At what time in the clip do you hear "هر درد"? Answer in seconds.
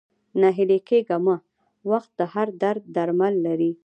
2.33-2.83